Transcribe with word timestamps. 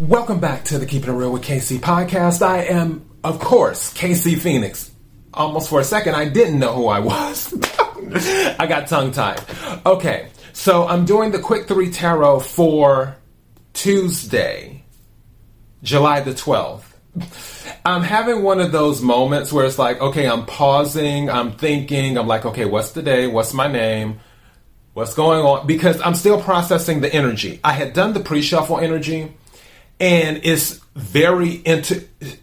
Welcome 0.00 0.40
back 0.40 0.64
to 0.64 0.78
the 0.78 0.86
Keeping 0.86 1.10
It 1.10 1.12
Real 1.12 1.30
with 1.30 1.42
KC 1.42 1.78
podcast. 1.78 2.40
I 2.40 2.62
am, 2.62 3.04
of 3.22 3.38
course, 3.38 3.92
KC 3.92 4.38
Phoenix. 4.38 4.90
Almost 5.34 5.68
for 5.68 5.78
a 5.78 5.84
second, 5.84 6.14
I 6.14 6.26
didn't 6.26 6.58
know 6.58 6.72
who 6.72 6.86
I 6.86 7.00
was. 7.00 7.52
I 8.58 8.66
got 8.66 8.88
tongue 8.88 9.12
tied. 9.12 9.42
Okay, 9.84 10.28
so 10.54 10.88
I'm 10.88 11.04
doing 11.04 11.32
the 11.32 11.38
quick 11.38 11.68
three 11.68 11.90
tarot 11.90 12.40
for 12.40 13.14
Tuesday, 13.74 14.84
July 15.82 16.20
the 16.20 16.32
12th. 16.32 16.84
I'm 17.84 18.02
having 18.02 18.42
one 18.42 18.58
of 18.58 18.72
those 18.72 19.02
moments 19.02 19.52
where 19.52 19.66
it's 19.66 19.78
like, 19.78 20.00
okay, 20.00 20.26
I'm 20.26 20.46
pausing, 20.46 21.28
I'm 21.28 21.52
thinking, 21.52 22.16
I'm 22.16 22.26
like, 22.26 22.46
okay, 22.46 22.64
what's 22.64 22.92
the 22.92 23.02
day? 23.02 23.26
What's 23.26 23.52
my 23.52 23.68
name? 23.70 24.20
What's 24.94 25.12
going 25.12 25.44
on? 25.44 25.66
Because 25.66 26.00
I'm 26.00 26.14
still 26.14 26.40
processing 26.40 27.02
the 27.02 27.12
energy. 27.12 27.60
I 27.62 27.74
had 27.74 27.92
done 27.92 28.14
the 28.14 28.20
pre 28.20 28.40
shuffle 28.40 28.78
energy 28.78 29.34
and 30.00 30.40
it's 30.42 30.80
very 30.96 31.60
inter- 31.64 32.02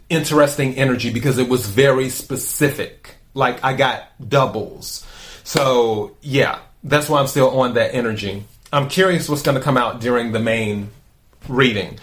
interesting 0.10 0.76
energy 0.76 1.12
because 1.12 1.40
it 1.40 1.50
was 1.50 1.66
very 1.68 2.10
specific. 2.10 3.16
Like 3.34 3.64
I 3.64 3.74
got 3.74 4.04
doubles. 4.30 5.06
So 5.44 6.16
yeah, 6.22 6.60
that's 6.84 7.10
why 7.10 7.20
I'm 7.20 7.28
still 7.28 7.60
on 7.60 7.74
that 7.74 7.94
energy. 7.94 8.46
I'm 8.72 8.90
curious 8.90 9.28
what's 9.28 9.42
going 9.42 9.58
to 9.58 9.64
come 9.64 9.78
out 9.78 10.02
during 10.02 10.32
the 10.32 10.40
main 10.40 10.90
reading. 11.48 12.00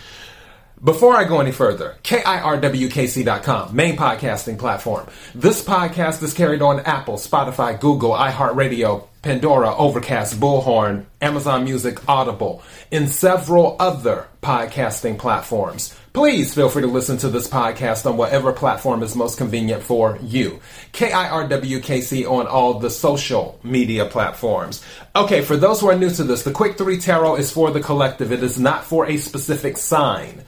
Before 0.83 1.17
I 1.17 1.25
go 1.25 1.41
any 1.41 1.53
further, 1.53 1.97
KIRWKC.com, 2.03 3.75
main 3.75 3.97
podcasting 3.97 4.59
platform. 4.59 5.07
This 5.35 5.65
podcast 5.65 6.23
is 6.23 6.35
carried 6.35 6.61
on 6.61 6.81
Apple, 6.81 7.15
Spotify, 7.15 7.79
Google, 7.79 8.11
iHeartRadio, 8.13 9.07
Pandora, 9.25 9.75
Overcast, 9.75 10.39
Bullhorn, 10.39 11.07
Amazon 11.23 11.65
Music, 11.65 12.07
Audible, 12.07 12.63
and 12.93 13.09
several 13.09 13.75
other 13.81 14.29
podcasting 14.43 15.19
platforms. 15.19 15.97
Please 16.13 16.55
feel 16.55 16.69
free 16.69 16.83
to 16.83 16.89
listen 16.89 17.17
to 17.17 17.31
this 17.31 17.49
podcast 17.49 18.05
on 18.05 18.19
whatever 18.19 18.53
platform 18.53 19.03
is 19.03 19.17
most 19.17 19.39
convenient 19.39 19.83
for 19.83 20.19
you. 20.23 20.61
KIRWKC 20.93 22.31
on 22.31 22.47
all 22.47 22.79
the 22.79 22.91
social 22.91 23.59
media 23.63 24.05
platforms. 24.05 24.85
Okay, 25.17 25.41
for 25.41 25.57
those 25.57 25.81
who 25.81 25.89
are 25.89 25.99
new 25.99 26.11
to 26.11 26.23
this, 26.23 26.43
the 26.43 26.53
Quick 26.53 26.77
3 26.77 26.99
Tarot 26.99 27.37
is 27.37 27.51
for 27.51 27.71
the 27.71 27.81
collective. 27.81 28.31
It 28.31 28.43
is 28.43 28.61
not 28.61 28.85
for 28.85 29.07
a 29.07 29.17
specific 29.17 29.79
sign. 29.79 30.45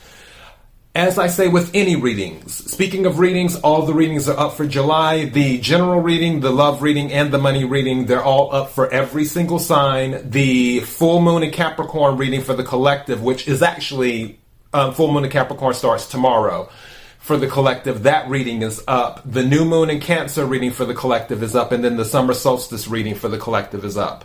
As 0.96 1.18
I 1.18 1.26
say 1.26 1.48
with 1.48 1.72
any 1.74 1.94
readings, 1.94 2.54
speaking 2.72 3.04
of 3.04 3.18
readings, 3.18 3.54
all 3.56 3.82
the 3.82 3.92
readings 3.92 4.30
are 4.30 4.40
up 4.40 4.54
for 4.54 4.66
July. 4.66 5.26
The 5.26 5.58
general 5.58 6.00
reading, 6.00 6.40
the 6.40 6.48
love 6.48 6.80
reading, 6.80 7.12
and 7.12 7.30
the 7.30 7.36
money 7.36 7.66
reading, 7.66 8.06
they're 8.06 8.24
all 8.24 8.54
up 8.54 8.70
for 8.70 8.90
every 8.90 9.26
single 9.26 9.58
sign. 9.58 10.30
The 10.30 10.80
full 10.80 11.20
moon 11.20 11.42
and 11.42 11.52
Capricorn 11.52 12.16
reading 12.16 12.40
for 12.40 12.54
the 12.54 12.64
collective, 12.64 13.22
which 13.22 13.46
is 13.46 13.60
actually 13.60 14.38
um, 14.72 14.94
full 14.94 15.12
moon 15.12 15.24
and 15.24 15.30
Capricorn 15.30 15.74
starts 15.74 16.06
tomorrow. 16.06 16.70
For 17.18 17.36
the 17.36 17.46
collective, 17.46 18.04
that 18.04 18.30
reading 18.30 18.62
is 18.62 18.82
up. 18.88 19.20
The 19.30 19.44
new 19.44 19.66
moon 19.66 19.90
and 19.90 20.00
Cancer 20.00 20.46
reading 20.46 20.70
for 20.70 20.86
the 20.86 20.94
collective 20.94 21.42
is 21.42 21.54
up, 21.54 21.72
and 21.72 21.84
then 21.84 21.98
the 21.98 22.06
summer 22.06 22.32
solstice 22.32 22.88
reading 22.88 23.16
for 23.16 23.28
the 23.28 23.36
collective 23.36 23.84
is 23.84 23.98
up. 23.98 24.24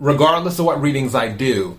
Regardless 0.00 0.58
of 0.58 0.64
what 0.64 0.82
readings 0.82 1.14
I 1.14 1.28
do, 1.28 1.78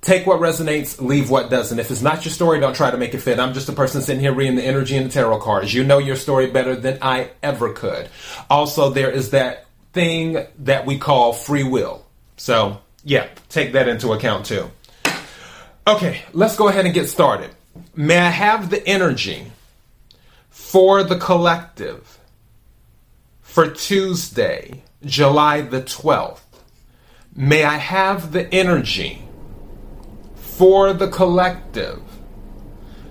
take 0.00 0.26
what 0.26 0.40
resonates, 0.40 1.00
leave 1.00 1.30
what 1.30 1.50
doesn't. 1.50 1.78
If 1.78 1.90
it's 1.90 2.02
not 2.02 2.24
your 2.24 2.32
story, 2.32 2.60
don't 2.60 2.76
try 2.76 2.90
to 2.90 2.96
make 2.96 3.14
it 3.14 3.18
fit. 3.18 3.38
I'm 3.38 3.54
just 3.54 3.68
a 3.68 3.72
person 3.72 4.00
sitting 4.02 4.20
here 4.20 4.32
reading 4.32 4.56
the 4.56 4.64
energy 4.64 4.96
and 4.96 5.06
the 5.06 5.10
tarot 5.10 5.40
cards. 5.40 5.74
You 5.74 5.84
know 5.84 5.98
your 5.98 6.16
story 6.16 6.48
better 6.48 6.76
than 6.76 6.98
I 7.02 7.30
ever 7.42 7.72
could. 7.72 8.08
Also, 8.48 8.90
there 8.90 9.10
is 9.10 9.30
that 9.30 9.66
thing 9.92 10.46
that 10.60 10.86
we 10.86 10.98
call 10.98 11.32
free 11.32 11.64
will. 11.64 12.04
So, 12.36 12.80
yeah, 13.02 13.28
take 13.48 13.72
that 13.72 13.88
into 13.88 14.12
account 14.12 14.46
too. 14.46 14.70
Okay, 15.86 16.22
let's 16.32 16.56
go 16.56 16.68
ahead 16.68 16.84
and 16.84 16.94
get 16.94 17.08
started. 17.08 17.50
May 17.94 18.18
I 18.18 18.30
have 18.30 18.70
the 18.70 18.86
energy 18.86 19.52
for 20.50 21.02
the 21.02 21.16
collective 21.16 22.18
for 23.40 23.70
Tuesday, 23.70 24.82
July 25.04 25.60
the 25.60 25.80
12th? 25.82 26.40
May 27.34 27.64
I 27.64 27.76
have 27.76 28.32
the 28.32 28.52
energy 28.52 29.25
for 30.56 30.94
the 30.94 31.08
collective 31.08 32.00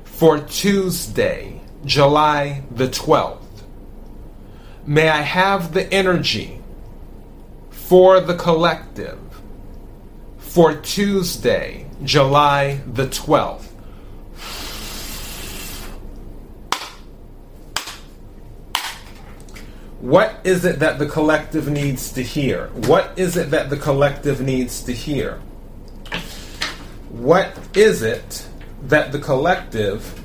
for 0.04 0.40
Tuesday, 0.40 1.62
July 1.86 2.64
the 2.72 2.88
12th. 2.88 3.38
May 4.84 5.10
I 5.10 5.22
have 5.22 5.72
the 5.72 5.94
energy 5.94 6.60
for 7.70 8.20
the 8.20 8.34
collective 8.34 9.20
for 10.40 10.74
Tuesday, 10.74 11.86
July 12.04 12.82
the 12.92 13.06
12th. 13.06 13.68
What 20.02 20.40
is 20.44 20.66
it 20.66 20.80
that 20.80 20.98
the 20.98 21.06
collective 21.06 21.70
needs 21.70 22.12
to 22.14 22.24
hear? 22.24 22.70
What 22.88 23.12
is 23.20 23.38
it 23.38 23.52
that 23.52 23.70
the 23.70 23.78
collective 23.78 24.42
needs 24.42 24.82
to 24.86 24.94
hear? 24.94 25.40
What 27.20 27.58
is 27.78 28.02
it 28.02 28.46
that 28.84 29.14
the 29.14 29.20
collective 29.20 30.22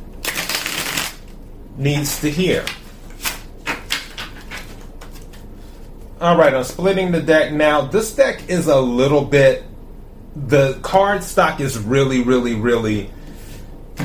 needs 1.77 2.21
to 2.21 2.31
hear? 2.31 2.65
All 6.21 6.37
right, 6.37 6.53
I'm 6.53 6.65
splitting 6.65 7.13
the 7.13 7.23
deck 7.23 7.53
now. 7.53 7.83
This 7.83 8.15
deck 8.15 8.49
is 8.49 8.67
a 8.67 8.79
little 8.79 9.25
bit. 9.25 9.65
The 10.35 10.79
card 10.83 11.23
stock 11.23 11.61
is 11.61 11.79
really, 11.79 12.23
really, 12.23 12.55
really 12.55 13.11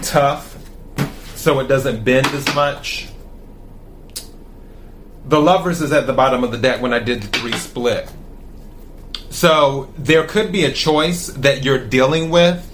tough, 0.02 0.56
so 1.36 1.60
it 1.60 1.68
doesn't 1.68 2.04
bend 2.04 2.28
as 2.28 2.46
much. 2.54 3.10
The 5.26 5.40
Lovers 5.40 5.82
is 5.82 5.92
at 5.92 6.06
the 6.06 6.14
bottom 6.14 6.44
of 6.44 6.52
the 6.52 6.60
deck 6.60 6.82
when 6.82 6.94
I 6.94 7.00
did 7.00 7.24
the 7.24 7.40
three 7.40 7.54
split. 7.54 8.10
So 9.32 9.92
there 9.98 10.26
could 10.28 10.52
be 10.52 10.66
a 10.66 10.72
choice 10.72 11.28
that 11.28 11.64
you're 11.64 11.84
dealing 11.84 12.30
with 12.30 12.74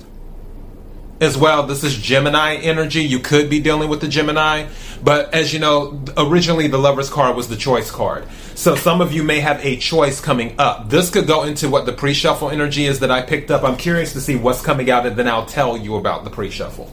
as 1.22 1.38
well. 1.38 1.64
This 1.64 1.84
is 1.84 1.96
Gemini 1.96 2.56
energy. 2.56 3.04
You 3.04 3.20
could 3.20 3.50
be 3.50 3.60
dealing 3.60 3.90
with 3.90 4.02
the 4.02 4.08
Gemini, 4.08 4.68
but 5.04 5.34
as 5.34 5.54
you 5.54 5.60
know, 5.60 6.04
originally 6.18 6.68
the 6.68 6.80
Lover's 6.80 7.10
card 7.10 7.36
was 7.36 7.48
the 7.48 7.56
choice 7.56 7.92
card. 7.92 8.28
So 8.56 8.76
some 8.76 9.00
of 9.00 9.14
you 9.14 9.24
may 9.24 9.40
have 9.40 9.64
a 9.64 9.78
choice 9.78 10.20
coming 10.20 10.56
up. 10.58 10.90
This 10.90 11.10
could 11.10 11.28
go 11.28 11.44
into 11.44 11.70
what 11.70 11.86
the 11.86 11.94
pre 11.94 12.14
shuffle 12.14 12.50
energy 12.50 12.86
is 12.86 13.00
that 13.00 13.12
I 13.12 13.22
picked 13.22 13.52
up. 13.52 13.64
I'm 13.64 13.78
curious 13.78 14.14
to 14.14 14.22
see 14.22 14.36
what's 14.36 14.62
coming 14.62 14.90
out, 14.90 15.06
and 15.06 15.16
then 15.16 15.28
I'll 15.28 15.46
tell 15.46 15.78
you 15.78 15.96
about 15.96 16.24
the 16.24 16.32
pre 16.32 16.50
shuffle. 16.50 16.92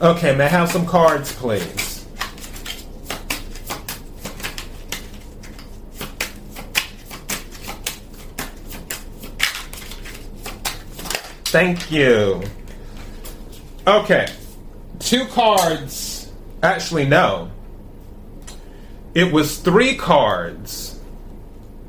Okay, 0.00 0.34
may 0.34 0.44
I 0.44 0.48
have 0.48 0.70
some 0.70 0.86
cards, 0.86 1.32
please? 1.32 1.94
Thank 11.46 11.90
you. 11.90 12.42
Okay. 13.86 14.26
Two 14.98 15.26
cards. 15.26 16.32
Actually, 16.62 17.06
no. 17.06 17.50
It 19.14 19.32
was 19.32 19.58
three 19.58 19.96
cards 19.96 20.98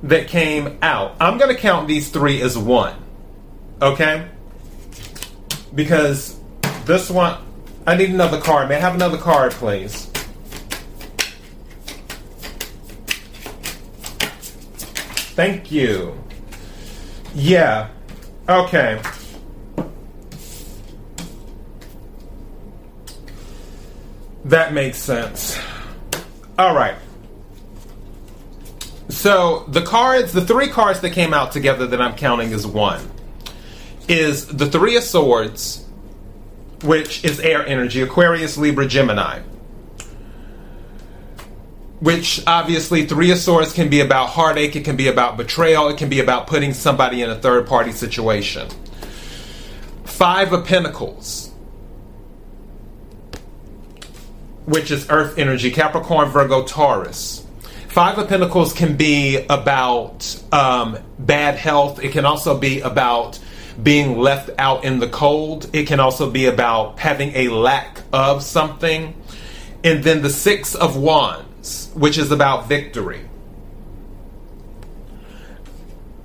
that 0.04 0.28
came 0.28 0.78
out. 0.82 1.16
I'm 1.20 1.38
going 1.38 1.54
to 1.54 1.60
count 1.60 1.88
these 1.88 2.10
three 2.10 2.42
as 2.42 2.58
one. 2.58 2.96
Okay? 3.82 4.28
Because 5.74 6.40
this 6.86 7.10
one, 7.10 7.38
I 7.86 7.96
need 7.96 8.12
another 8.12 8.40
card. 8.40 8.70
May 8.70 8.76
I 8.76 8.80
have 8.80 8.96
another 8.96 9.18
card, 9.18 9.52
please? 9.54 10.06
Thank 15.36 15.72
you. 15.72 16.18
Yeah. 17.34 17.90
Okay. 18.48 19.02
That 24.48 24.74
makes 24.74 24.98
sense. 24.98 25.60
All 26.58 26.74
right. 26.74 26.96
So 29.10 29.66
the 29.68 29.82
cards, 29.82 30.32
the 30.32 30.46
three 30.46 30.70
cards 30.70 31.02
that 31.02 31.10
came 31.12 31.34
out 31.34 31.52
together 31.52 31.86
that 31.88 32.02
I'm 32.02 32.16
counting 32.16 32.54
as 32.54 32.66
one, 32.66 33.02
is 34.08 34.48
the 34.48 34.66
Three 34.66 34.96
of 34.96 35.04
Swords, 35.04 35.86
which 36.84 37.26
is 37.26 37.42
air 37.42 37.66
energy, 37.66 38.02
Aquarius, 38.02 38.58
Libra, 38.58 38.88
Gemini. 38.88 39.42
Which 42.00 42.42
obviously, 42.48 43.06
Three 43.06 43.32
of 43.32 43.40
Swords 43.40 43.74
can 43.74 43.90
be 43.90 44.00
about 44.00 44.30
heartache, 44.30 44.78
it 44.78 44.86
can 44.86 44.96
be 44.96 45.10
about 45.10 45.36
betrayal, 45.36 45.90
it 45.90 45.98
can 45.98 46.08
be 46.08 46.22
about 46.22 46.48
putting 46.48 46.74
somebody 46.74 47.22
in 47.22 47.30
a 47.30 47.36
third 47.36 47.68
party 47.68 47.92
situation. 47.92 48.70
Five 50.06 50.54
of 50.54 50.66
Pentacles 50.66 51.47
which 54.68 54.92
is 54.92 55.08
earth 55.10 55.38
energy, 55.38 55.72
Capricorn, 55.72 56.28
Virgo, 56.28 56.64
Taurus. 56.66 57.46
Five 57.88 58.18
of 58.18 58.28
Pentacles 58.28 58.74
can 58.74 58.98
be 58.98 59.38
about 59.50 60.44
um, 60.52 61.00
bad 61.18 61.56
health. 61.56 62.04
It 62.04 62.12
can 62.12 62.26
also 62.26 62.60
be 62.60 62.82
about 62.82 63.40
being 63.82 64.18
left 64.18 64.50
out 64.60 64.84
in 64.84 65.00
the 65.00 65.08
cold. 65.08 65.70
It 65.72 65.88
can 65.88 66.02
also 66.02 66.30
be 66.30 66.48
about 66.48 67.00
having 67.00 67.32
a 67.34 67.48
lack 67.48 68.02
of 68.12 68.44
something. 68.44 69.16
And 69.86 70.04
then 70.04 70.22
the 70.22 70.30
Six 70.30 70.76
of 70.76 70.98
Wands, 70.98 71.90
which 71.96 72.18
is 72.18 72.32
about 72.32 72.68
victory. 72.68 73.22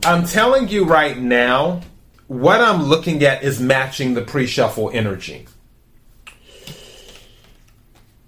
I'm 0.05 0.27
telling 0.27 0.67
you 0.67 0.85
right 0.85 1.17
now, 1.17 1.83
what 2.27 2.61
I'm 2.61 2.83
looking 2.83 3.23
at 3.23 3.45
is 3.45 3.61
matching 3.61 4.15
the 4.15 4.23
pre 4.23 4.49
shuffle 4.49 4.91
energy. 4.93 5.47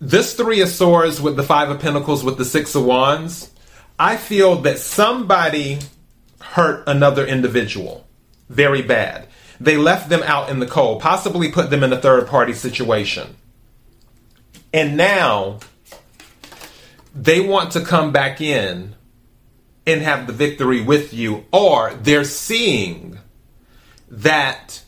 This 0.00 0.34
Three 0.34 0.60
of 0.60 0.68
Swords 0.68 1.20
with 1.20 1.36
the 1.36 1.42
Five 1.42 1.70
of 1.70 1.80
Pentacles 1.80 2.24
with 2.24 2.36
the 2.36 2.44
Six 2.44 2.74
of 2.74 2.84
Wands, 2.84 3.50
I 3.98 4.16
feel 4.16 4.56
that 4.62 4.78
somebody 4.78 5.78
hurt 6.40 6.84
another 6.86 7.26
individual 7.26 8.06
very 8.48 8.82
bad. 8.82 9.28
They 9.60 9.76
left 9.76 10.08
them 10.08 10.22
out 10.24 10.50
in 10.50 10.58
the 10.58 10.66
cold, 10.66 11.00
possibly 11.00 11.50
put 11.50 11.70
them 11.70 11.82
in 11.82 11.92
a 11.92 12.00
third 12.00 12.26
party 12.26 12.52
situation. 12.52 13.36
And 14.72 14.96
now 14.96 15.60
they 17.14 17.40
want 17.40 17.72
to 17.72 17.80
come 17.80 18.12
back 18.12 18.40
in 18.40 18.96
and 19.86 20.02
have 20.02 20.26
the 20.26 20.32
victory 20.32 20.80
with 20.80 21.12
you, 21.12 21.44
or 21.52 21.94
they're 21.94 22.24
seeing 22.24 23.18
that 24.08 24.83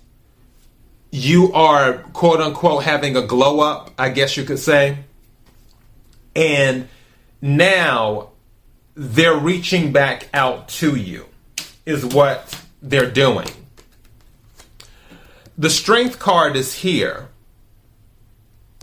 you 1.17 1.51
are 1.55 1.95
quote 2.13 2.43
unquote 2.43 2.85
having 2.85 3.17
a 3.17 3.23
glow 3.23 3.61
up, 3.61 3.91
I 3.99 4.11
guess 4.11 4.37
you 4.37 4.45
could 4.45 4.59
say. 4.59 4.99
And 6.35 6.89
now 7.41 8.31
they're 8.95 9.37
reaching 9.37 9.93
back 9.93 10.29
out 10.35 10.69
to 10.69 10.95
you, 10.95 11.27
is 11.87 12.05
what 12.05 12.63
they're 12.83 13.11
doing. 13.11 13.49
The 15.57 15.71
strength 15.71 16.19
card 16.19 16.55
is 16.55 16.75
here, 16.75 17.29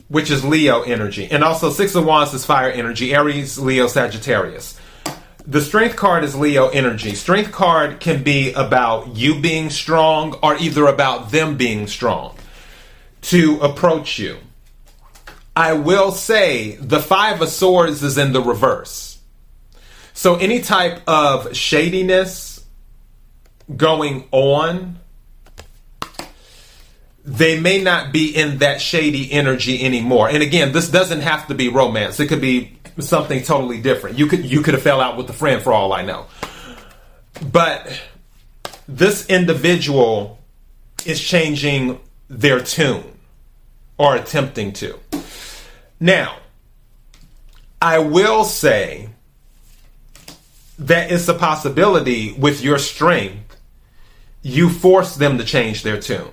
which 0.08 0.32
is 0.32 0.44
Leo 0.44 0.82
energy. 0.82 1.30
And 1.30 1.44
also, 1.44 1.70
Six 1.70 1.94
of 1.94 2.04
Wands 2.04 2.34
is 2.34 2.46
fire 2.46 2.72
energy 2.72 3.14
Aries, 3.14 3.60
Leo, 3.60 3.86
Sagittarius. 3.86 4.80
The 5.46 5.60
strength 5.60 5.98
card 5.98 6.24
is 6.24 6.36
Leo 6.36 6.70
energy. 6.70 7.16
Strength 7.16 7.52
card 7.52 8.00
can 8.00 8.24
be 8.24 8.54
about 8.54 9.18
you 9.18 9.42
being 9.42 9.70
strong 9.70 10.36
or 10.42 10.56
either 10.56 10.88
about 10.88 11.32
them 11.32 11.58
being 11.58 11.88
strong 11.88 12.38
to 13.24 13.60
approach 13.60 14.18
you. 14.20 14.38
I 15.56 15.74
will 15.74 16.12
say 16.12 16.78
the 16.78 17.00
Five 17.00 17.42
of 17.42 17.50
Swords 17.50 18.04
is 18.04 18.18
in 18.18 18.32
the 18.32 18.42
reverse. 18.42 19.20
So 20.14 20.36
any 20.36 20.62
type 20.62 21.02
of 21.08 21.56
shadiness 21.56 22.64
going 23.76 24.28
on, 24.32 25.00
they 27.26 27.60
may 27.60 27.82
not 27.84 28.14
be 28.14 28.34
in 28.34 28.60
that 28.60 28.80
shady 28.80 29.30
energy 29.32 29.84
anymore. 29.84 30.30
And 30.30 30.42
again, 30.42 30.72
this 30.72 30.90
doesn't 30.90 31.22
have 31.22 31.48
to 31.48 31.54
be 31.54 31.68
romance. 31.68 32.20
It 32.20 32.28
could 32.28 32.42
be 32.42 32.78
something 33.00 33.44
totally 33.44 33.82
different. 33.82 34.18
You 34.18 34.28
could 34.28 34.46
you 34.46 34.62
could 34.62 34.74
have 34.74 34.84
fell 34.84 35.02
out 35.02 35.18
with 35.18 35.30
a 35.30 35.34
friend 35.34 35.62
for 35.62 35.74
all 35.74 35.94
I 35.94 36.04
know. 36.04 36.28
But 37.52 38.02
this 38.88 39.28
individual 39.28 40.40
is 41.06 41.20
changing 41.20 42.00
their 42.30 42.60
tune 42.60 43.18
or 43.98 44.16
attempting 44.16 44.74
to. 44.74 45.00
Now, 46.00 46.38
I 47.82 48.00
will 48.00 48.44
say 48.44 49.10
that 50.80 51.12
it's 51.12 51.28
a 51.28 51.34
possibility 51.34 52.34
with 52.34 52.64
your 52.64 52.78
strength, 52.78 53.58
you 54.42 54.70
force 54.70 55.16
them 55.16 55.38
to 55.38 55.44
change 55.44 55.84
their 55.84 56.00
tune. 56.00 56.32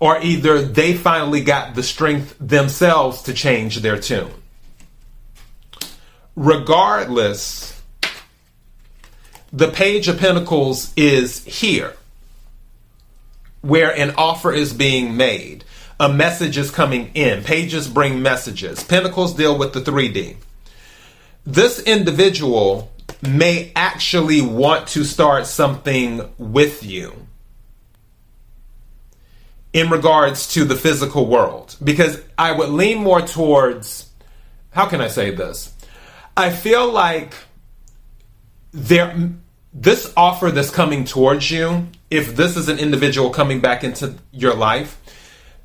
Or 0.00 0.20
either 0.20 0.62
they 0.62 0.94
finally 0.94 1.42
got 1.42 1.74
the 1.74 1.82
strength 1.82 2.36
themselves 2.40 3.22
to 3.22 3.34
change 3.34 3.78
their 3.78 3.98
tune 3.98 4.32
regardless, 6.36 7.80
the 9.52 9.68
Page 9.68 10.08
of 10.08 10.18
Pentacles 10.18 10.92
is 10.96 11.44
here, 11.44 11.94
where 13.60 13.96
an 13.96 14.14
offer 14.16 14.52
is 14.52 14.72
being 14.72 15.16
made. 15.16 15.64
A 16.00 16.12
message 16.12 16.58
is 16.58 16.70
coming 16.70 17.12
in. 17.14 17.44
Pages 17.44 17.86
bring 17.86 18.20
messages. 18.20 18.82
Pentacles 18.82 19.34
deal 19.34 19.56
with 19.56 19.72
the 19.72 19.80
3D. 19.80 20.36
This 21.46 21.80
individual 21.80 22.90
may 23.22 23.72
actually 23.76 24.42
want 24.42 24.88
to 24.88 25.04
start 25.04 25.46
something 25.46 26.28
with 26.36 26.82
you 26.82 27.14
in 29.72 29.90
regards 29.90 30.48
to 30.54 30.64
the 30.64 30.76
physical 30.76 31.26
world 31.26 31.76
because 31.82 32.20
I 32.38 32.52
would 32.52 32.70
lean 32.70 32.98
more 32.98 33.20
towards 33.20 34.10
how 34.70 34.86
can 34.86 35.00
I 35.00 35.08
say 35.08 35.30
this? 35.30 35.72
I 36.36 36.50
feel 36.50 36.90
like 36.90 37.34
there 38.72 39.30
this 39.72 40.12
offer 40.16 40.50
that's 40.50 40.70
coming 40.70 41.04
towards 41.04 41.50
you, 41.50 41.88
if 42.10 42.36
this 42.36 42.56
is 42.56 42.68
an 42.68 42.78
individual 42.78 43.30
coming 43.30 43.60
back 43.60 43.82
into 43.82 44.14
your 44.30 44.54
life, 44.54 45.00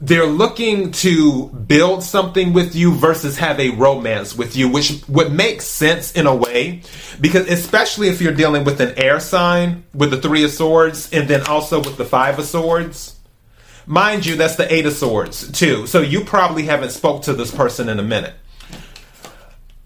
they're 0.02 0.26
looking 0.26 0.92
to 0.92 1.50
build 1.50 2.04
something 2.04 2.54
with 2.54 2.74
you 2.74 2.94
versus 2.94 3.38
have 3.38 3.60
a 3.60 3.70
romance 3.72 4.36
with 4.36 4.56
you, 4.56 4.70
which 4.70 5.04
would 5.08 5.32
make 5.32 5.62
sense 5.62 6.14
in 6.14 6.26
a 6.26 6.36
way, 6.36 6.82
because 7.20 7.48
especially 7.50 8.08
if 8.08 8.22
you're 8.22 8.34
dealing 8.34 8.64
with 8.64 8.80
an 8.80 8.98
air 8.98 9.20
sign 9.20 9.84
with 9.94 10.10
the 10.10 10.22
three 10.22 10.44
of 10.44 10.52
swords 10.52 11.12
and 11.12 11.28
then 11.28 11.46
also 11.48 11.80
with 11.80 11.98
the 11.98 12.06
five 12.06 12.40
of 12.40 12.46
swords. 12.46 13.20
Mind 13.86 14.26
you, 14.26 14.36
that's 14.36 14.56
the 14.56 14.72
eight 14.74 14.86
of 14.86 14.94
swords 14.94 15.52
too. 15.52 15.86
So 15.86 16.02
you 16.02 16.24
probably 16.24 16.64
haven't 16.64 16.92
spoke 16.92 17.24
to 17.24 17.34
this 17.34 17.54
person 17.54 17.90
in 17.90 18.00
a 18.00 18.04
minute 18.04 18.36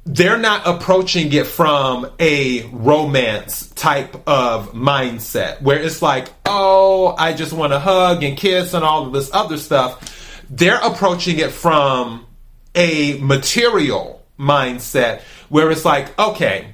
they're 0.06 0.38
not 0.38 0.68
approaching 0.68 1.32
it 1.32 1.48
from 1.48 2.12
a 2.20 2.64
romance 2.74 3.68
type 3.70 4.16
of 4.28 4.74
mindset 4.74 5.62
where 5.62 5.80
it's 5.80 6.02
like, 6.02 6.28
oh, 6.46 7.16
I 7.18 7.34
just 7.34 7.54
want 7.54 7.72
to 7.72 7.80
hug 7.80 8.22
and 8.24 8.38
kiss 8.38 8.74
and 8.74 8.84
all 8.84 9.08
of 9.08 9.14
this 9.14 9.34
other 9.34 9.58
stuff. 9.58 10.44
They're 10.50 10.82
approaching 10.82 11.40
it 11.40 11.52
from 11.52 12.28
a 12.76 13.18
material 13.20 14.26
mindset 14.38 15.22
where 15.48 15.72
it's 15.72 15.86
like, 15.86 16.18
okay, 16.20 16.74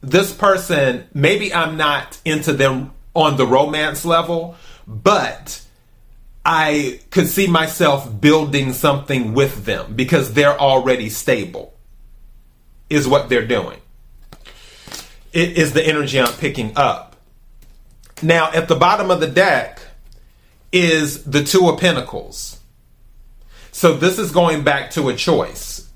this 0.00 0.32
person, 0.32 1.06
maybe 1.14 1.54
I'm 1.54 1.76
not 1.76 2.18
into 2.24 2.52
them 2.52 2.92
on 3.14 3.36
the 3.36 3.46
romance 3.46 4.04
level, 4.04 4.56
but 4.88 5.62
I 6.44 7.00
could 7.10 7.28
see 7.28 7.46
myself 7.46 8.20
building 8.20 8.72
something 8.72 9.34
with 9.34 9.64
them 9.64 9.94
because 9.94 10.32
they're 10.34 10.58
already 10.58 11.10
stable 11.10 11.73
is 12.88 13.08
what 13.08 13.28
they're 13.28 13.46
doing. 13.46 13.80
It 15.32 15.58
is 15.58 15.72
the 15.72 15.84
energy 15.84 16.20
I'm 16.20 16.32
picking 16.34 16.72
up. 16.76 17.16
Now, 18.22 18.52
at 18.52 18.68
the 18.68 18.76
bottom 18.76 19.10
of 19.10 19.20
the 19.20 19.26
deck 19.26 19.80
is 20.72 21.24
the 21.24 21.42
Two 21.42 21.68
of 21.68 21.80
Pentacles. 21.80 22.60
So, 23.72 23.94
this 23.94 24.18
is 24.18 24.30
going 24.30 24.62
back 24.62 24.92
to 24.92 25.08
a 25.08 25.16
choice 25.16 25.88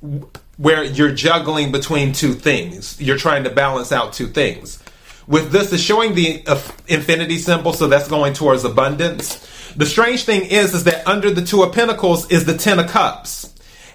where 0.57 0.83
you're 0.83 1.12
juggling 1.12 1.71
between 1.71 2.12
two 2.12 2.35
things. 2.35 3.00
You're 3.00 3.16
trying 3.16 3.45
to 3.45 3.50
balance 3.50 3.92
out 3.92 4.12
two 4.12 4.26
things. 4.26 4.83
With 5.28 5.52
this, 5.52 5.73
is 5.73 5.83
showing 5.83 6.14
the 6.14 6.42
uh, 6.47 6.61
infinity 6.88 7.38
symbol, 7.38 7.73
so 7.73 7.87
that's 7.87 8.09
going 8.09 8.33
towards 8.33 8.64
abundance. 8.64 9.37
The 9.76 9.87
strange 9.87 10.25
thing 10.25 10.47
is, 10.47 10.75
is 10.75 10.85
that 10.85 11.07
under 11.07 11.30
the 11.30 11.42
Two 11.42 11.62
of 11.62 11.73
Pentacles 11.73 12.30
is 12.33 12.45
the 12.45 12.57
Ten 12.57 12.80
of 12.80 12.88
Cups. 12.88 13.54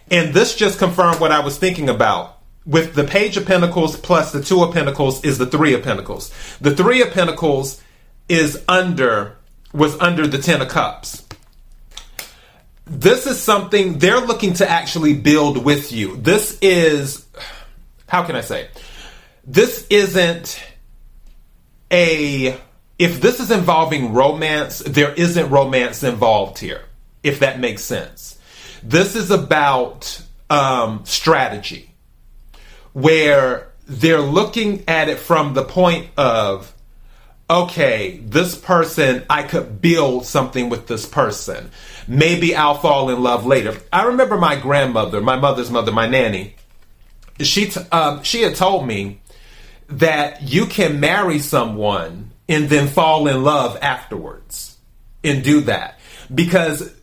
And 0.10 0.34
this 0.34 0.56
just 0.56 0.80
confirmed 0.80 1.20
what 1.20 1.32
I 1.32 1.40
was 1.42 1.58
thinking 1.58 1.90
about 1.90 2.33
with 2.66 2.94
the 2.96 3.04
page 3.04 3.38
of 3.38 3.46
pentacles 3.46 3.98
plus 3.98 4.32
the 4.32 4.42
two 4.42 4.64
of 4.64 4.74
pentacles 4.74 5.24
is 5.24 5.38
the 5.38 5.46
three 5.46 5.74
of 5.74 5.84
pentacles. 5.84 6.32
The 6.62 6.76
three 6.76 7.02
of 7.02 7.12
pentacles 7.12 7.82
is 8.30 8.64
under 8.68 9.38
was 9.74 10.00
under 10.00 10.28
the 10.28 10.38
ten 10.38 10.62
of 10.62 10.70
cups. 10.70 11.26
This 12.86 13.26
is 13.28 13.42
something 13.42 13.98
they're 13.98 14.20
looking 14.20 14.54
to 14.56 14.70
actually 14.70 15.14
build 15.14 15.64
with 15.64 15.92
you. 15.92 16.16
This 16.18 16.58
is 16.62 17.26
how 18.08 18.24
can 18.24 18.36
i 18.36 18.42
say? 18.42 18.70
This 19.46 19.86
isn't 19.90 20.64
a 21.92 22.58
if 22.98 23.20
this 23.20 23.40
is 23.40 23.52
involving 23.52 24.14
romance 24.14 24.80
there 24.80 25.14
isn't 25.14 25.50
romance 25.50 26.04
involved 26.04 26.60
here 26.60 26.84
if 27.24 27.40
that 27.40 27.60
makes 27.60 27.84
sense. 27.84 28.38
This 28.84 29.16
is 29.16 29.32
about 29.32 30.22
um, 30.50 31.02
strategy 31.06 31.93
where 32.94 33.70
they're 33.86 34.22
looking 34.22 34.84
at 34.88 35.10
it 35.10 35.20
from 35.20 35.54
the 35.54 35.64
point 35.64 36.08
of, 36.18 36.74
okay, 37.50 38.18
this 38.24 38.56
person, 38.56 39.24
I 39.30 39.44
could 39.44 39.82
build 39.82 40.26
something 40.26 40.70
with 40.70 40.88
this 40.88 41.06
person. 41.06 41.72
Maybe 42.08 42.56
I'll 42.56 42.76
fall 42.76 43.10
in 43.10 43.22
love 43.22 43.46
later. 43.46 43.76
I 43.92 44.06
remember 44.06 44.38
my 44.38 44.56
grandmother, 44.56 45.22
my 45.22 45.36
mother's 45.36 45.70
mother, 45.70 45.92
my 45.92 46.08
nanny. 46.08 46.56
She 47.40 47.68
t- 47.68 47.82
um, 47.92 48.24
she 48.24 48.44
had 48.44 48.56
told 48.56 48.88
me 48.88 49.20
that 49.90 50.44
you 50.44 50.66
can 50.66 51.00
marry 51.00 51.40
someone 51.40 52.32
and 52.48 52.70
then 52.70 52.88
fall 52.88 53.28
in 53.28 53.44
love 53.44 53.78
afterwards. 53.82 54.78
and 55.24 55.44
do 55.44 55.62
that. 55.62 56.00
Because 56.34 56.94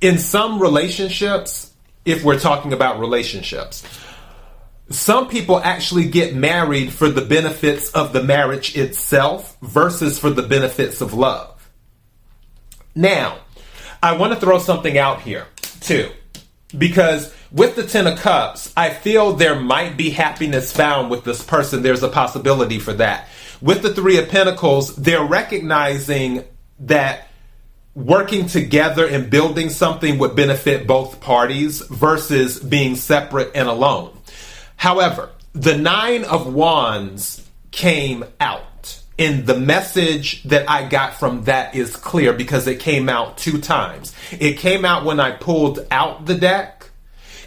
in 0.00 0.18
some 0.18 0.60
relationships, 0.60 1.72
if 2.04 2.24
we're 2.24 2.38
talking 2.38 2.72
about 2.72 2.98
relationships, 3.00 3.84
some 4.90 5.28
people 5.28 5.60
actually 5.60 6.08
get 6.08 6.34
married 6.34 6.92
for 6.92 7.10
the 7.10 7.20
benefits 7.20 7.90
of 7.90 8.12
the 8.12 8.22
marriage 8.22 8.76
itself 8.76 9.56
versus 9.60 10.18
for 10.18 10.30
the 10.30 10.42
benefits 10.42 11.00
of 11.00 11.12
love. 11.12 11.70
Now, 12.94 13.38
I 14.02 14.16
want 14.16 14.32
to 14.32 14.40
throw 14.40 14.58
something 14.58 14.96
out 14.96 15.20
here 15.22 15.46
too, 15.80 16.10
because 16.76 17.34
with 17.50 17.76
the 17.76 17.86
Ten 17.86 18.06
of 18.06 18.18
Cups, 18.18 18.72
I 18.76 18.90
feel 18.90 19.32
there 19.32 19.58
might 19.58 19.96
be 19.96 20.10
happiness 20.10 20.72
found 20.72 21.10
with 21.10 21.24
this 21.24 21.42
person. 21.42 21.82
There's 21.82 22.02
a 22.02 22.08
possibility 22.08 22.78
for 22.78 22.92
that. 22.94 23.28
With 23.60 23.82
the 23.82 23.94
Three 23.94 24.18
of 24.18 24.28
Pentacles, 24.28 24.94
they're 24.96 25.24
recognizing 25.24 26.44
that 26.80 27.28
working 27.94 28.46
together 28.46 29.06
and 29.06 29.30
building 29.30 29.70
something 29.70 30.18
would 30.18 30.36
benefit 30.36 30.86
both 30.86 31.20
parties 31.20 31.80
versus 31.80 32.60
being 32.60 32.94
separate 32.94 33.50
and 33.54 33.68
alone. 33.68 34.17
However, 34.78 35.30
the 35.52 35.76
Nine 35.76 36.24
of 36.24 36.52
Wands 36.52 37.46
came 37.70 38.24
out. 38.40 39.02
And 39.18 39.44
the 39.44 39.58
message 39.58 40.44
that 40.44 40.70
I 40.70 40.86
got 40.88 41.14
from 41.14 41.44
that 41.44 41.74
is 41.74 41.96
clear 41.96 42.32
because 42.32 42.68
it 42.68 42.78
came 42.78 43.08
out 43.08 43.36
two 43.36 43.60
times. 43.60 44.14
It 44.30 44.58
came 44.58 44.84
out 44.84 45.04
when 45.04 45.18
I 45.18 45.32
pulled 45.32 45.84
out 45.90 46.26
the 46.26 46.36
deck. 46.36 46.90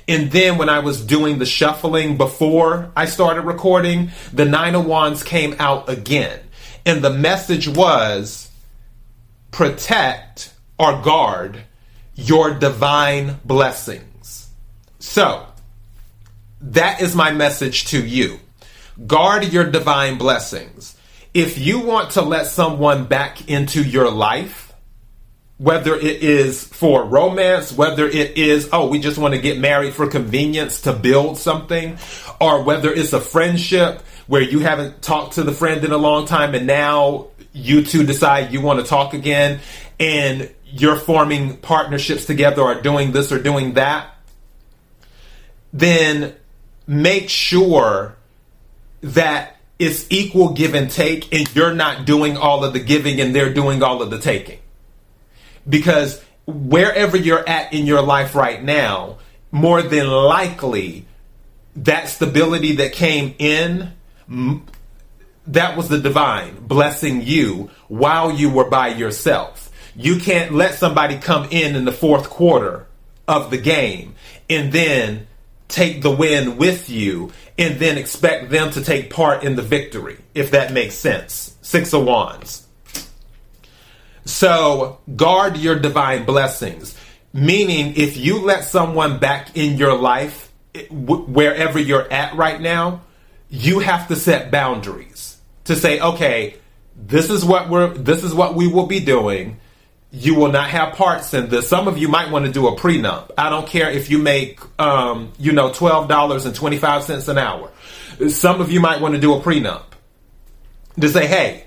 And 0.09 0.29
then 0.31 0.57
when 0.57 0.67
I 0.67 0.79
was 0.79 1.05
doing 1.05 1.39
the 1.39 1.45
shuffling 1.45 2.17
before 2.17 2.91
I 2.97 3.05
started 3.05 3.43
recording, 3.43 4.11
the 4.33 4.43
Nine 4.43 4.75
of 4.75 4.85
Wands 4.85 5.23
came 5.23 5.55
out 5.57 5.88
again. 5.88 6.41
And 6.85 7.01
the 7.01 7.13
message 7.13 7.69
was 7.69 8.50
protect 9.51 10.53
or 10.77 11.01
guard 11.01 11.63
your 12.15 12.53
divine 12.53 13.39
blessings. 13.45 14.50
So, 15.00 15.45
that 16.62 17.01
is 17.01 17.15
my 17.15 17.32
message 17.32 17.86
to 17.86 18.06
you. 18.06 18.39
Guard 19.08 19.51
your 19.51 19.70
divine 19.70 20.18
blessings. 20.18 20.96
If 21.34 21.58
you 21.58 21.80
want 21.80 22.12
to 22.12 22.22
let 22.22 22.48
someone 22.48 23.06
back 23.06 23.50
into 23.50 23.82
your 23.82 24.12
life, 24.12 24.74
whether 25.58 25.96
it 25.96 26.24
is 26.24 26.63
for 26.63 27.03
romance, 27.06 27.72
whether 27.72 28.08
it 28.08 28.38
is, 28.38 28.70
oh, 28.74 28.89
we 28.89 29.00
just 29.00 29.18
want 29.18 29.34
to 29.34 29.39
get 29.39 29.60
married 29.60 29.94
for 29.94 30.08
convenience 30.08 30.82
to 30.82 30.94
build 30.94 31.38
something, 31.38 31.98
or 32.39 32.63
whether 32.63 32.91
it's 32.91 33.13
a 33.13 33.22
friendship 33.22 34.01
where 34.27 34.41
you 34.41 34.60
haven't 34.60 35.01
talked 35.01 35.34
to 35.34 35.44
the 35.44 35.51
friend 35.51 35.84
in 35.84 35.91
a 35.91 35.98
long 35.98 36.25
time 36.25 36.56
and 36.56 36.68
now 36.68 37.27
you 37.53 37.84
two 37.84 38.03
decide 38.03 38.51
you 38.51 38.62
want 38.62 38.80
to 38.80 38.86
talk 38.86 39.13
again 39.13 39.60
and 40.00 40.50
you're 40.65 40.96
forming 40.96 41.58
partnerships 41.58 42.25
together 42.25 42.62
or 42.62 42.82
doing 42.82 43.12
this 43.12 43.32
or 43.32 43.41
doing 43.41 43.74
that, 43.74 44.15
then 45.74 46.34
make 46.88 47.29
sure 47.29 48.15
that 49.01 49.57
it's 49.79 50.05
equal 50.11 50.53
give 50.53 50.75
and 50.75 50.91
take 50.91 51.33
and 51.33 51.53
you're 51.55 51.73
not 51.73 52.05
doing 52.05 52.38
all 52.38 52.63
of 52.63 52.73
the 52.73 52.79
giving 52.79 53.19
and 53.19 53.33
they're 53.35 53.53
doing 53.53 53.81
all 53.81 54.01
of 54.01 54.11
the 54.11 54.19
taking. 54.19 54.59
Because 55.67 56.23
wherever 56.45 57.17
you're 57.17 57.47
at 57.47 57.73
in 57.73 57.85
your 57.85 58.01
life 58.01 58.35
right 58.35 58.61
now, 58.61 59.17
more 59.51 59.81
than 59.81 60.07
likely, 60.07 61.05
that 61.75 62.09
stability 62.09 62.75
that 62.77 62.93
came 62.93 63.33
in, 63.39 63.91
that 65.47 65.77
was 65.77 65.89
the 65.89 66.00
divine 66.00 66.55
blessing 66.59 67.21
you 67.21 67.69
while 67.88 68.31
you 68.31 68.50
were 68.50 68.69
by 68.69 68.89
yourself. 68.89 69.71
You 69.95 70.19
can't 70.19 70.53
let 70.53 70.75
somebody 70.75 71.17
come 71.17 71.47
in 71.51 71.75
in 71.75 71.85
the 71.85 71.91
fourth 71.91 72.29
quarter 72.29 72.88
of 73.27 73.50
the 73.50 73.57
game 73.57 74.15
and 74.50 74.71
then 74.71 75.27
take 75.72 76.01
the 76.01 76.12
win 76.12 76.58
with 76.58 76.90
you 76.90 77.32
and 77.58 77.80
then 77.80 77.98
expect 77.98 78.50
them 78.50 78.72
to 78.72 78.84
take 78.84 79.10
part 79.10 79.44
in 79.44 79.56
the 79.56 79.62
victory, 79.62 80.18
if 80.34 80.51
that 80.51 80.74
makes 80.74 80.96
sense. 80.96 81.56
Six 81.62 81.94
of 81.94 82.06
Wands. 82.06 82.68
So 84.25 85.00
guard 85.16 85.58
your 85.58 85.80
divine 85.80 86.25
blessings. 86.25 86.98
Meaning, 87.34 87.94
if 87.96 88.18
you 88.18 88.40
let 88.40 88.66
someone 88.66 89.20
back 89.20 89.56
in 89.56 89.78
your 89.78 89.98
life, 89.98 90.51
wherever 90.90 91.80
you're 91.80 92.12
at 92.12 92.36
right 92.36 92.60
now, 92.60 93.01
you 93.50 93.80
have 93.80 94.10
to 94.10 94.18
set 94.18 94.51
boundaries 94.51 95.38
to 95.63 95.75
say, 95.75 96.01
okay, 96.01 96.56
this 96.96 97.30
is 97.30 97.46
what 97.46 97.70
we're, 97.70 97.88
this 97.94 98.24
is 98.24 98.34
what 98.34 98.56
we 98.56 98.68
will 98.68 98.86
be 98.86 99.00
doing 99.00 99.61
you 100.12 100.36
will 100.36 100.51
not 100.51 100.70
have 100.70 100.96
parts 100.96 101.34
in 101.34 101.50
this. 101.50 101.70
Some 101.70 101.88
of 101.88 101.98
you 101.98 102.10
might 102.10 102.32
want 102.32 102.46
to 102.46 102.51
do 102.51 102.68
a 102.68 102.75
prenup. 102.75 103.32
I 103.38 103.50
don't 103.50 103.65
care 103.65 103.89
if 103.89 104.10
you 104.10 104.18
make, 104.18 104.60
um, 104.80 105.32
you 105.39 105.53
know, 105.53 105.72
twelve 105.72 106.10
dollars 106.10 106.46
and 106.46 106.53
twenty 106.53 106.77
five 106.77 107.03
cents 107.03 107.27
an 107.30 107.38
hour. 107.38 107.72
Some 108.30 108.60
of 108.60 108.72
you 108.72 108.82
might 108.82 109.01
want 109.01 109.15
to 109.15 109.22
do 109.22 109.34
a 109.34 109.41
prenup 109.41 109.84
to 111.00 111.10
say, 111.10 111.25
hey, 111.25 111.65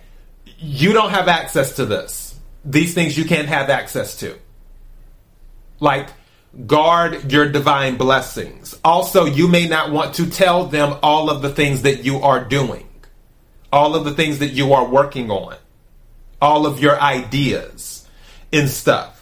you 0.58 0.92
don't 0.92 1.10
have 1.10 1.26
access 1.26 1.76
to 1.76 1.86
this. 1.86 2.38
These 2.64 2.94
things 2.94 3.16
you 3.16 3.24
can't 3.24 3.48
have 3.48 3.70
access 3.70 4.16
to. 4.18 4.38
Like, 5.80 6.10
guard 6.66 7.32
your 7.32 7.50
divine 7.50 7.96
blessings. 7.96 8.78
Also, 8.84 9.24
you 9.24 9.48
may 9.48 9.66
not 9.66 9.90
want 9.90 10.14
to 10.16 10.30
tell 10.30 10.66
them 10.66 10.98
all 11.02 11.30
of 11.30 11.42
the 11.42 11.50
things 11.50 11.82
that 11.82 12.04
you 12.04 12.18
are 12.18 12.44
doing, 12.44 12.88
all 13.72 13.96
of 13.96 14.04
the 14.04 14.12
things 14.12 14.38
that 14.38 14.52
you 14.52 14.74
are 14.74 14.86
working 14.86 15.30
on, 15.30 15.56
all 16.40 16.66
of 16.66 16.78
your 16.78 17.00
ideas 17.00 18.03
in 18.54 18.68
stuff. 18.68 19.14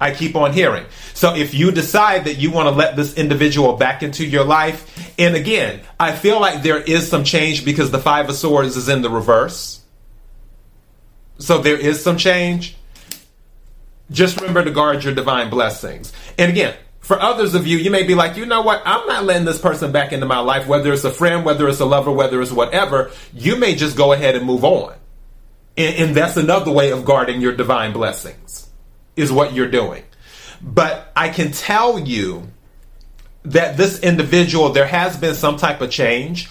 I 0.00 0.14
keep 0.14 0.36
on 0.36 0.52
hearing. 0.52 0.86
So 1.14 1.34
if 1.34 1.54
you 1.54 1.72
decide 1.72 2.24
that 2.24 2.38
you 2.38 2.50
want 2.50 2.68
to 2.68 2.74
let 2.74 2.94
this 2.94 3.14
individual 3.14 3.76
back 3.76 4.02
into 4.02 4.24
your 4.24 4.44
life, 4.44 5.12
and 5.18 5.34
again, 5.34 5.80
I 5.98 6.12
feel 6.12 6.40
like 6.40 6.62
there 6.62 6.80
is 6.80 7.08
some 7.08 7.24
change 7.24 7.64
because 7.64 7.90
the 7.90 7.98
Five 7.98 8.28
of 8.28 8.36
Swords 8.36 8.76
is 8.76 8.88
in 8.88 9.02
the 9.02 9.10
reverse. 9.10 9.80
So 11.38 11.58
there 11.58 11.76
is 11.76 12.02
some 12.02 12.16
change. 12.16 12.76
Just 14.10 14.40
remember 14.40 14.64
to 14.64 14.70
guard 14.70 15.02
your 15.04 15.14
divine 15.14 15.50
blessings. 15.50 16.12
And 16.38 16.50
again, 16.52 16.76
for 17.00 17.20
others 17.20 17.54
of 17.54 17.66
you, 17.66 17.78
you 17.78 17.90
may 17.90 18.04
be 18.04 18.14
like, 18.14 18.36
you 18.36 18.46
know 18.46 18.62
what? 18.62 18.82
I'm 18.84 19.06
not 19.06 19.24
letting 19.24 19.46
this 19.46 19.60
person 19.60 19.90
back 19.90 20.12
into 20.12 20.26
my 20.26 20.38
life, 20.38 20.66
whether 20.68 20.92
it's 20.92 21.04
a 21.04 21.10
friend, 21.10 21.44
whether 21.44 21.68
it's 21.68 21.80
a 21.80 21.84
lover, 21.84 22.12
whether 22.12 22.40
it's 22.40 22.52
whatever. 22.52 23.10
You 23.34 23.56
may 23.56 23.74
just 23.74 23.96
go 23.96 24.12
ahead 24.12 24.36
and 24.36 24.46
move 24.46 24.64
on. 24.64 24.94
And, 25.76 25.96
and 25.96 26.16
that's 26.16 26.36
another 26.36 26.70
way 26.70 26.92
of 26.92 27.04
guarding 27.04 27.40
your 27.40 27.52
divine 27.52 27.92
blessings 27.92 28.67
is 29.18 29.32
what 29.32 29.52
you're 29.52 29.70
doing. 29.70 30.04
But 30.62 31.12
I 31.14 31.28
can 31.28 31.52
tell 31.52 31.98
you 31.98 32.48
that 33.44 33.76
this 33.76 34.00
individual, 34.00 34.70
there 34.70 34.86
has 34.86 35.16
been 35.16 35.34
some 35.34 35.56
type 35.56 35.80
of 35.80 35.90
change 35.90 36.48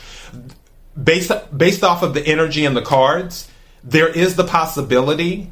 based 1.01 1.31
based 1.55 1.83
off 1.83 2.03
of 2.03 2.13
the 2.13 2.25
energy 2.25 2.65
in 2.65 2.73
the 2.73 2.81
cards. 2.81 3.49
There 3.83 4.07
is 4.07 4.35
the 4.35 4.43
possibility 4.43 5.51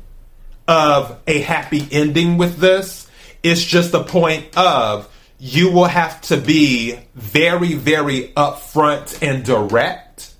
of 0.67 1.19
a 1.27 1.41
happy 1.41 1.87
ending 1.91 2.37
with 2.37 2.57
this. 2.57 3.07
It's 3.43 3.63
just 3.63 3.91
the 3.91 4.03
point 4.03 4.57
of 4.57 5.11
you 5.37 5.71
will 5.71 5.85
have 5.85 6.21
to 6.21 6.37
be 6.37 6.97
very, 7.13 7.73
very 7.73 8.33
upfront 8.35 9.21
and 9.21 9.43
direct 9.43 10.33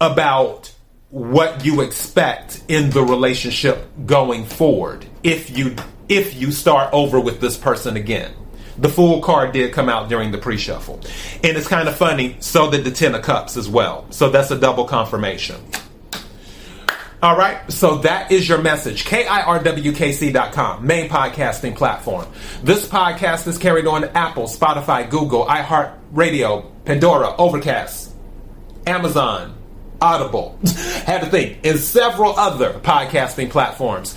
about 0.00 0.72
what 1.10 1.64
you 1.64 1.80
expect 1.80 2.62
in 2.68 2.90
the 2.90 3.02
relationship 3.02 3.88
going 4.04 4.44
forward 4.44 5.06
if 5.22 5.56
you 5.56 5.74
if 6.08 6.34
you 6.34 6.52
start 6.52 6.92
over 6.92 7.20
with 7.20 7.40
this 7.40 7.56
person 7.56 7.96
again. 7.96 8.32
The 8.78 8.88
Fool 8.88 9.20
card 9.20 9.52
did 9.52 9.72
come 9.72 9.88
out 9.88 10.08
during 10.08 10.30
the 10.30 10.38
pre-shuffle. 10.38 11.00
And 11.42 11.56
it's 11.56 11.66
kind 11.66 11.88
of 11.88 11.96
funny, 11.96 12.36
so 12.38 12.70
did 12.70 12.84
the 12.84 12.92
Ten 12.92 13.14
of 13.14 13.22
Cups 13.22 13.56
as 13.56 13.68
well. 13.68 14.06
So 14.10 14.30
that's 14.30 14.50
a 14.52 14.58
double 14.58 14.84
confirmation. 14.84 15.60
All 17.20 17.36
right, 17.36 17.68
so 17.72 17.98
that 17.98 18.30
is 18.30 18.48
your 18.48 18.58
message. 18.58 19.04
KIRWKC.com, 19.04 20.86
main 20.86 21.08
podcasting 21.08 21.74
platform. 21.74 22.28
This 22.62 22.86
podcast 22.86 23.48
is 23.48 23.58
carried 23.58 23.88
on 23.88 24.04
Apple, 24.04 24.44
Spotify, 24.44 25.10
Google, 25.10 25.44
iHeartRadio, 25.46 26.70
Pandora, 26.84 27.34
Overcast, 27.36 28.14
Amazon, 28.86 29.56
Audible, 30.00 30.60
had 31.06 31.22
to 31.22 31.26
think, 31.26 31.58
and 31.66 31.80
several 31.80 32.38
other 32.38 32.74
podcasting 32.74 33.50
platforms. 33.50 34.16